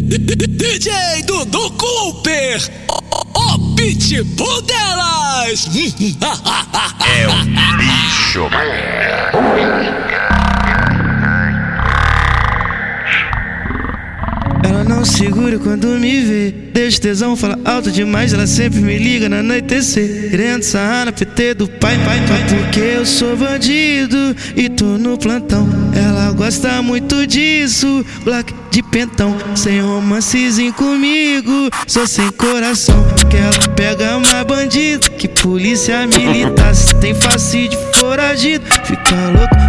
DJ 0.00 1.22
Dudu 1.24 1.70
Cooper, 1.72 2.58
o, 3.36 3.74
pitbull 3.76 4.62
delas. 4.62 5.68
É 7.06 7.28
o 7.28 7.44
bicho, 7.76 8.48
Ela 8.50 9.13
não 15.04 15.12
segura 15.12 15.58
quando 15.58 15.86
me 15.88 16.20
vê. 16.22 16.54
Deixa 16.72 16.98
tesão, 16.98 17.36
fala 17.36 17.58
alto 17.62 17.92
demais. 17.92 18.32
Ela 18.32 18.46
sempre 18.46 18.80
me 18.80 18.96
liga 18.96 19.28
na 19.28 19.40
anoitecer. 19.40 20.30
Querendo 20.30 20.62
sarrar 20.62 21.04
na 21.04 21.12
PT 21.12 21.54
do 21.54 21.68
pai, 21.68 21.98
pai, 22.04 22.22
pai. 22.26 22.46
Porque 22.48 22.80
eu 22.80 23.04
sou 23.04 23.36
bandido 23.36 24.34
e 24.56 24.68
tô 24.70 24.96
no 24.96 25.18
plantão. 25.18 25.68
Ela 25.94 26.32
gosta 26.32 26.80
muito 26.80 27.26
disso. 27.26 28.04
Black 28.24 28.54
de 28.70 28.82
pentão. 28.82 29.36
Sem 29.54 29.82
romancezinho 29.82 30.72
comigo. 30.72 31.68
Sou 31.86 32.06
sem 32.06 32.30
coração. 32.30 33.04
Que 33.30 33.36
ela 33.36 33.68
pega 33.76 34.18
mais 34.18 34.46
bandido 34.46 35.10
que 35.10 35.28
polícia 35.28 36.06
militar. 36.06 36.74
Se 36.74 36.94
tem 36.94 37.14
face 37.14 37.68
de 37.68 37.76
foragido, 37.98 38.64
fica 38.84 39.14
louco 39.36 39.63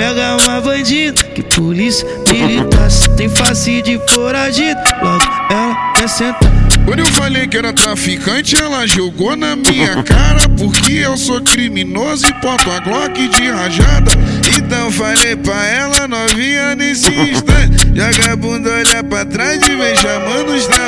pega 0.00 0.34
uma 0.38 0.62
bandido 0.62 1.22
que 1.34 1.42
polícia 1.42 2.06
militar. 2.32 2.88
Tem 3.18 3.28
face 3.28 3.82
de 3.82 4.00
foragido, 4.08 4.80
logo 5.02 5.22
ela 5.50 5.92
quer 5.94 6.08
sentar. 6.08 6.50
Quando 6.86 7.00
eu 7.00 7.06
falei 7.06 7.46
que 7.46 7.58
era 7.58 7.70
traficante, 7.70 8.56
ela 8.56 8.86
jogou 8.86 9.36
na 9.36 9.54
minha 9.54 10.02
cara. 10.02 10.48
Porque 10.56 10.94
eu 10.94 11.18
sou 11.18 11.42
criminoso 11.42 12.26
e 12.26 12.32
porto 12.40 12.70
a 12.70 12.80
Glock 12.80 13.28
de 13.28 13.50
rajada. 13.50 14.10
Então 14.56 14.90
falei 14.90 15.36
pra 15.36 15.66
ela, 15.66 16.08
novinha, 16.08 16.74
nesse 16.74 17.10
instante. 17.10 17.86
Joga 17.94 18.32
a 18.32 18.36
bunda, 18.36 18.70
olha 18.70 19.04
pra 19.04 19.24
trás 19.26 19.60
e 19.62 19.76
vem 19.76 19.94
chamando 19.96 20.54
os 20.54 20.66
traficantes. 20.66 20.79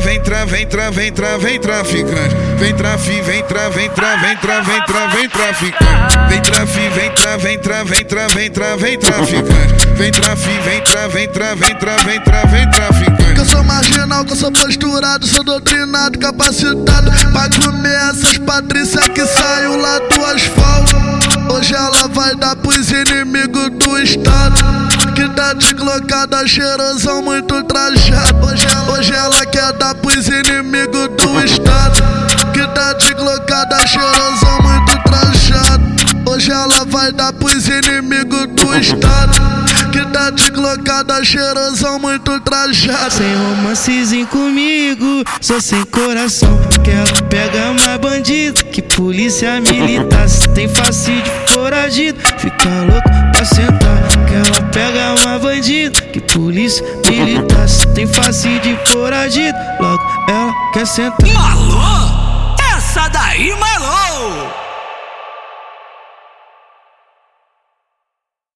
Vem 0.00 0.20
tra, 0.20 0.44
vem 0.44 0.66
tra, 0.66 0.90
vem 0.90 1.12
tra, 1.12 1.38
vem 1.38 1.58
tra, 1.60 1.82
vem 1.82 1.94
traficante. 1.94 2.34
Vem 2.58 2.74
trafi, 2.74 3.20
vem 3.22 3.42
tra, 3.44 3.68
vem 3.70 3.88
tra, 3.90 4.16
vem 4.16 4.36
tra, 4.36 4.60
vem 4.60 4.80
tra, 4.82 5.06
vem 5.06 5.28
traficante. 5.28 6.18
Vem 6.28 6.42
trafi, 6.42 6.88
vem 6.90 7.10
tra, 7.10 7.36
vem 7.36 7.58
tra, 7.58 7.84
vem 7.84 8.04
tra, 8.04 8.28
vem 8.28 8.50
tra, 8.50 8.76
vem 8.76 8.98
traficante. 8.98 9.86
Vem 9.94 10.10
trafi, 10.10 10.58
vem 10.64 10.80
tra, 10.82 11.08
vem 11.08 11.28
tra, 11.28 11.54
vem 11.54 11.74
tra, 11.76 11.96
vem 12.04 12.20
tra, 12.20 12.44
vem 12.46 12.70
traficante. 12.70 13.34
Que 13.34 13.40
eu 13.40 13.44
sou 13.44 13.62
marginal, 13.62 14.24
que 14.24 14.32
eu 14.32 14.36
sou 14.36 14.52
posturado, 14.52 15.26
sou 15.26 15.44
doutrinado, 15.44 16.18
capacitado 16.18 17.10
Pra 17.32 17.48
comer 17.62 17.94
essas 18.10 18.38
patrícias 18.38 19.08
que 19.08 19.24
saiu 19.26 19.76
lá 19.80 19.98
do 19.98 20.24
asfalto 20.24 20.96
Hoje 21.52 21.74
ela 21.74 22.08
vai 22.08 22.34
dar 22.36 22.56
pros 22.56 22.90
inimigos 22.90 23.70
do 23.70 23.98
estado 23.98 24.93
tá 25.30 25.52
desglocada, 25.52 26.46
cheirosão, 26.46 27.22
muito 27.22 27.62
trajado. 27.64 28.46
Hoje, 28.46 28.66
hoje 28.92 29.12
ela 29.12 29.46
quer 29.46 29.72
dar 29.74 29.94
pros 29.94 30.28
inimigos 30.28 31.08
do 31.16 31.44
estado. 31.44 32.02
Que 32.52 32.66
tá 32.74 32.92
desglocada, 32.94 33.86
cheirosão, 33.86 34.62
muito 34.62 35.02
trajado. 35.04 35.84
Hoje 36.26 36.50
ela 36.50 36.84
vai 36.86 37.12
dar 37.12 37.32
pros 37.32 37.68
inimigos 37.68 38.46
do 38.48 38.76
estado. 38.76 39.40
Que 39.92 40.04
tá 40.06 40.30
desglocada, 40.30 41.24
cheirosão, 41.24 41.98
muito 41.98 42.40
trajado. 42.40 43.12
Sem 43.12 43.34
romancezinho 43.34 44.26
comigo, 44.26 45.24
sou 45.40 45.60
sem 45.60 45.84
coração. 45.84 46.58
Que 46.82 46.90
ela 46.90 47.28
pega 47.30 47.72
mais 47.72 48.00
bandido 48.00 48.64
que 48.64 48.82
polícia 48.82 49.60
militar. 49.60 50.28
Se 50.28 50.48
tem 50.48 50.68
face 50.68 51.12
de 51.12 51.52
foragido, 51.52 52.18
fica 52.38 52.68
louco 52.82 53.13
polícia 56.32 56.84
militar. 57.08 57.66
Tem 57.94 58.06
face 58.06 58.58
de 58.60 58.76
foragido, 58.90 59.56
logo 59.80 60.02
ela 60.28 60.52
quer 60.72 60.86
sentar. 60.86 61.28
Malô, 61.32 62.56
essa 62.76 63.08
daí 63.08 63.50
malô. 63.58 63.83